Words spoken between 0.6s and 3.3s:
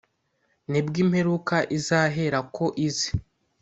nibwo imperuka izaherako ize.